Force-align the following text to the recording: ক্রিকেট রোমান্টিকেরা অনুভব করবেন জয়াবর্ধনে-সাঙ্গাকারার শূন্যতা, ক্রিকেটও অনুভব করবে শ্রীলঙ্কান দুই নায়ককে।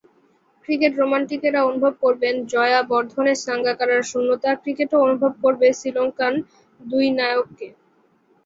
ক্রিকেট 0.65 0.93
রোমান্টিকেরা 0.97 1.59
অনুভব 1.63 1.93
করবেন 2.03 2.35
জয়াবর্ধনে-সাঙ্গাকারার 2.51 4.03
শূন্যতা, 4.11 4.49
ক্রিকেটও 4.61 5.03
অনুভব 5.05 5.31
করবে 5.43 5.67
শ্রীলঙ্কান 5.79 6.33
দুই 6.79 7.05
নায়ককে। 7.17 7.67